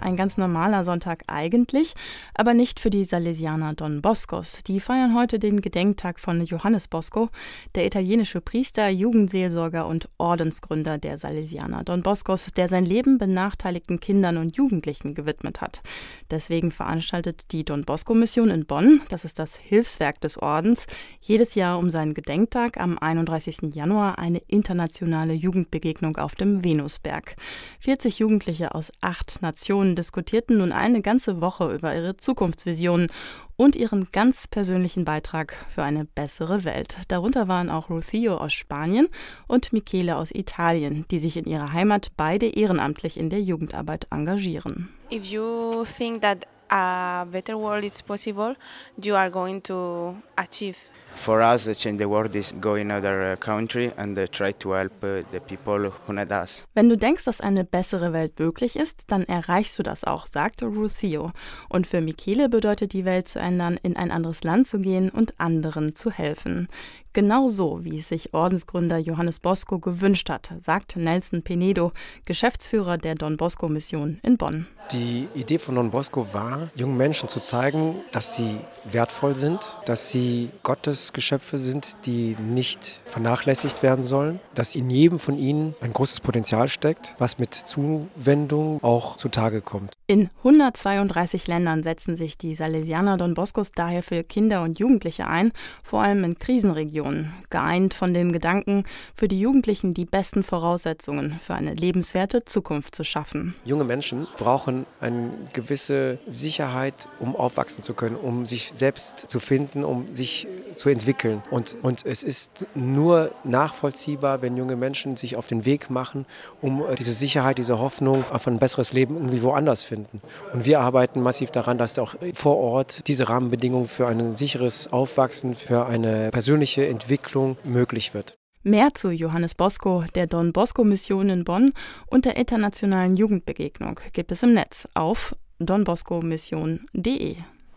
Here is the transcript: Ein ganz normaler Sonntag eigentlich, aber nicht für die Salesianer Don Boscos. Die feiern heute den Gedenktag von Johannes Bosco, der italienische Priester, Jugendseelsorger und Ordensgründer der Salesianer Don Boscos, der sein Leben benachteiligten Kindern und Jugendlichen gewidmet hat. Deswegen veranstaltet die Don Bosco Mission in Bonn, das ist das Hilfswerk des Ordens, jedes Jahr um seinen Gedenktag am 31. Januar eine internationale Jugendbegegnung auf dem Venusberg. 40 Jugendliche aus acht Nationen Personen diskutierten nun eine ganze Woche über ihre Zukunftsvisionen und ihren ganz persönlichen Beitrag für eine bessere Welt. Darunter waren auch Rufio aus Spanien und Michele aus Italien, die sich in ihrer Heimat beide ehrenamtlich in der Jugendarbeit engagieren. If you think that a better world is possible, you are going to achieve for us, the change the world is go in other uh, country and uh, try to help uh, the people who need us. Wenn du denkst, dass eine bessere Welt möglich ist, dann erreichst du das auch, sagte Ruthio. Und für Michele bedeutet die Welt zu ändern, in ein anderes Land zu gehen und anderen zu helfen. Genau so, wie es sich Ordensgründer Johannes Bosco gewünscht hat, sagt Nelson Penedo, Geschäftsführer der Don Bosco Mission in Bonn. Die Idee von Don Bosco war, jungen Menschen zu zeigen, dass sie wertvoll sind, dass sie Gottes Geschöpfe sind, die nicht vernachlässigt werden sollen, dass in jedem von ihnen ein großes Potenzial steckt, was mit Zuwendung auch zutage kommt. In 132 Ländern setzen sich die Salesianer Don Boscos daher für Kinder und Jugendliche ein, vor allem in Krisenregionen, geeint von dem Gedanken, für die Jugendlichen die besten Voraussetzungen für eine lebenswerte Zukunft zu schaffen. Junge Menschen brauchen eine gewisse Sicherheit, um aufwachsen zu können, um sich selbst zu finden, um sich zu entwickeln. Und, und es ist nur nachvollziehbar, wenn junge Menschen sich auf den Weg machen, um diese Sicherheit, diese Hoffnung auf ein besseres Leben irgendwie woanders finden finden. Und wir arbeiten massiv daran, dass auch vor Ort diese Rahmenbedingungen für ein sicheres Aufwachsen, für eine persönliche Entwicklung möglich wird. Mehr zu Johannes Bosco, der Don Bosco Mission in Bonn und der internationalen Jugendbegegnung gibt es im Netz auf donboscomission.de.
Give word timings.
Ein 0.00 0.16
ganz 0.16 0.38
normaler 0.38 0.82
Sonntag 0.82 1.24
eigentlich, 1.26 1.94
aber 2.34 2.54
nicht 2.54 2.80
für 2.80 2.88
die 2.88 3.04
Salesianer 3.04 3.74
Don 3.74 4.00
Boscos. 4.00 4.60
Die 4.66 4.80
feiern 4.80 5.14
heute 5.14 5.38
den 5.38 5.60
Gedenktag 5.60 6.18
von 6.18 6.42
Johannes 6.42 6.88
Bosco, 6.88 7.28
der 7.74 7.84
italienische 7.84 8.40
Priester, 8.40 8.88
Jugendseelsorger 8.88 9.86
und 9.86 10.08
Ordensgründer 10.16 10.96
der 10.96 11.18
Salesianer 11.18 11.84
Don 11.84 12.00
Boscos, 12.00 12.46
der 12.56 12.68
sein 12.68 12.86
Leben 12.86 13.18
benachteiligten 13.18 14.00
Kindern 14.00 14.38
und 14.38 14.56
Jugendlichen 14.56 15.14
gewidmet 15.14 15.60
hat. 15.60 15.82
Deswegen 16.30 16.70
veranstaltet 16.70 17.52
die 17.52 17.64
Don 17.66 17.84
Bosco 17.84 18.14
Mission 18.14 18.48
in 18.48 18.64
Bonn, 18.64 19.02
das 19.10 19.26
ist 19.26 19.38
das 19.38 19.56
Hilfswerk 19.56 20.18
des 20.22 20.38
Ordens, 20.38 20.86
jedes 21.20 21.54
Jahr 21.54 21.78
um 21.78 21.90
seinen 21.90 22.14
Gedenktag 22.14 22.80
am 22.80 22.98
31. 22.98 23.74
Januar 23.74 24.18
eine 24.18 24.38
internationale 24.46 25.34
Jugendbegegnung 25.34 26.16
auf 26.16 26.34
dem 26.34 26.64
Venusberg. 26.64 27.36
40 27.80 28.18
Jugendliche 28.18 28.74
aus 28.74 28.92
acht 29.02 29.42
Nationen 29.42 29.89
Personen 29.90 29.96
diskutierten 29.96 30.58
nun 30.58 30.72
eine 30.72 31.02
ganze 31.02 31.40
Woche 31.40 31.72
über 31.72 31.94
ihre 31.94 32.16
Zukunftsvisionen 32.16 33.08
und 33.56 33.76
ihren 33.76 34.08
ganz 34.12 34.46
persönlichen 34.46 35.04
Beitrag 35.04 35.54
für 35.68 35.82
eine 35.82 36.04
bessere 36.04 36.64
Welt. 36.64 36.96
Darunter 37.08 37.48
waren 37.48 37.70
auch 37.70 37.90
Rufio 37.90 38.36
aus 38.36 38.52
Spanien 38.52 39.08
und 39.48 39.72
Michele 39.72 40.16
aus 40.16 40.30
Italien, 40.30 41.04
die 41.10 41.18
sich 41.18 41.36
in 41.36 41.44
ihrer 41.44 41.72
Heimat 41.72 42.12
beide 42.16 42.46
ehrenamtlich 42.46 43.18
in 43.18 43.30
der 43.30 43.40
Jugendarbeit 43.40 44.06
engagieren. 44.10 44.88
If 45.12 45.24
you 45.24 45.84
think 45.84 46.22
that 46.22 46.46
a 46.70 47.24
better 47.24 47.58
world 47.58 47.84
is 47.84 48.02
possible, 48.02 48.54
you 49.02 49.14
are 49.14 49.30
going 49.30 49.62
to 49.64 50.14
achieve 50.36 50.76
for 51.20 51.40
us, 51.42 51.64
the 51.64 51.74
change 51.74 51.98
the 51.98 52.08
world 52.08 52.34
is 52.34 52.54
go 52.60 52.74
in 52.74 52.90
other 52.90 53.32
uh, 53.32 53.36
country 53.36 53.92
and 53.96 54.18
uh, 54.18 54.26
try 54.26 54.52
to 54.52 54.72
help 54.72 54.92
uh, 55.04 55.22
the 55.32 55.40
people 55.40 55.90
who 55.90 56.12
need 56.12 56.32
us. 56.32 56.64
Wenn 56.74 56.88
du 56.88 56.96
denkst, 56.96 57.24
dass 57.24 57.40
eine 57.40 57.64
bessere 57.64 58.12
Welt 58.12 58.38
möglich 58.38 58.76
ist, 58.76 59.04
dann 59.08 59.24
erreichst 59.24 59.78
du 59.78 59.82
das 59.82 60.04
auch, 60.04 60.26
sagte 60.26 60.66
Ruthio. 60.66 61.32
Und 61.68 61.86
für 61.86 62.00
Michele 62.00 62.48
bedeutet 62.48 62.92
die 62.92 63.04
Welt 63.04 63.28
zu 63.28 63.38
ändern, 63.38 63.78
in 63.82 63.96
ein 63.96 64.10
anderes 64.10 64.42
Land 64.42 64.66
zu 64.66 64.80
gehen 64.80 65.10
und 65.10 65.38
anderen 65.38 65.94
zu 65.94 66.10
helfen. 66.10 66.68
Genau 67.12 67.48
so, 67.48 67.80
wie 67.82 67.98
es 67.98 68.08
sich 68.08 68.34
Ordensgründer 68.34 68.96
Johannes 68.98 69.40
Bosco 69.40 69.80
gewünscht 69.80 70.30
hat, 70.30 70.48
sagt 70.60 70.94
Nelson 70.94 71.42
Penedo, 71.42 71.90
Geschäftsführer 72.24 72.98
der 72.98 73.16
Don 73.16 73.36
Bosco 73.36 73.68
Mission 73.68 74.20
in 74.22 74.36
Bonn. 74.36 74.68
Die 74.92 75.26
Idee 75.34 75.58
von 75.58 75.74
Don 75.74 75.90
Bosco 75.90 76.32
war, 76.32 76.70
jungen 76.76 76.96
Menschen 76.96 77.28
zu 77.28 77.40
zeigen, 77.40 77.96
dass 78.12 78.36
sie 78.36 78.60
wertvoll 78.84 79.34
sind, 79.34 79.58
dass 79.86 80.10
sie 80.10 80.50
Gottes 80.62 81.09
Geschöpfe 81.12 81.58
sind, 81.58 82.06
die 82.06 82.36
nicht 82.38 83.00
vernachlässigt 83.04 83.82
werden 83.82 84.04
sollen, 84.04 84.40
dass 84.54 84.74
in 84.74 84.90
jedem 84.90 85.18
von 85.18 85.38
ihnen 85.38 85.74
ein 85.80 85.92
großes 85.92 86.20
Potenzial 86.20 86.68
steckt, 86.68 87.14
was 87.18 87.38
mit 87.38 87.54
Zuwendung 87.54 88.82
auch 88.82 89.16
zutage 89.16 89.60
kommt. 89.60 89.92
In 90.06 90.28
132 90.38 91.46
Ländern 91.46 91.82
setzen 91.82 92.16
sich 92.16 92.36
die 92.36 92.54
Salesianer 92.54 93.16
Don 93.16 93.34
Boscos 93.34 93.72
daher 93.72 94.02
für 94.02 94.24
Kinder 94.24 94.62
und 94.62 94.78
Jugendliche 94.78 95.26
ein, 95.26 95.52
vor 95.84 96.02
allem 96.02 96.24
in 96.24 96.38
Krisenregionen, 96.38 97.32
geeint 97.48 97.94
von 97.94 98.12
dem 98.12 98.32
Gedanken, 98.32 98.84
für 99.14 99.28
die 99.28 99.40
Jugendlichen 99.40 99.94
die 99.94 100.04
besten 100.04 100.42
Voraussetzungen 100.42 101.38
für 101.44 101.54
eine 101.54 101.74
lebenswerte 101.74 102.44
Zukunft 102.44 102.94
zu 102.94 103.04
schaffen. 103.04 103.54
Junge 103.64 103.84
Menschen 103.84 104.26
brauchen 104.36 104.86
eine 105.00 105.30
gewisse 105.52 106.18
Sicherheit, 106.26 107.08
um 107.18 107.36
aufwachsen 107.36 107.82
zu 107.84 107.94
können, 107.94 108.16
um 108.16 108.46
sich 108.46 108.72
selbst 108.74 109.30
zu 109.30 109.40
finden, 109.40 109.84
um 109.84 110.12
sich 110.12 110.46
zu 110.74 110.88
entwickeln. 110.88 111.42
Und, 111.50 111.76
und 111.82 112.04
es 112.04 112.22
ist 112.22 112.66
nur 112.74 113.30
nachvollziehbar, 113.44 114.42
wenn 114.42 114.56
junge 114.56 114.76
Menschen 114.76 115.16
sich 115.16 115.36
auf 115.36 115.46
den 115.46 115.64
Weg 115.64 115.90
machen, 115.90 116.26
um 116.60 116.82
diese 116.98 117.12
Sicherheit, 117.12 117.58
diese 117.58 117.78
Hoffnung 117.78 118.24
auf 118.32 118.46
ein 118.46 118.58
besseres 118.58 118.92
Leben 118.92 119.16
irgendwie 119.16 119.42
woanders 119.42 119.84
finden 119.84 120.00
finden. 120.00 120.20
Und 120.52 120.64
wir 120.64 120.80
arbeiten 120.80 121.20
massiv 121.20 121.50
daran, 121.50 121.78
dass 121.78 121.98
auch 121.98 122.14
vor 122.34 122.56
Ort 122.56 123.06
diese 123.08 123.28
Rahmenbedingungen 123.28 123.86
für 123.86 124.06
ein 124.06 124.32
sicheres 124.32 124.92
Aufwachsen, 124.92 125.54
für 125.54 125.86
eine 125.86 126.30
persönliche 126.30 126.86
Entwicklung 126.86 127.56
möglich 127.64 128.14
wird. 128.14 128.34
Mehr 128.62 128.90
zu 128.94 129.10
Johannes 129.10 129.54
Bosco, 129.54 130.04
der 130.14 130.26
Don 130.26 130.52
Bosco 130.52 130.84
Mission 130.84 131.30
in 131.30 131.44
Bonn 131.44 131.72
und 132.06 132.26
der 132.26 132.36
internationalen 132.36 133.16
Jugendbegegnung 133.16 133.98
gibt 134.12 134.32
es 134.32 134.42
im 134.42 134.52
Netz 134.52 134.86
auf 134.94 135.34
donboscomission.de. 135.60 137.36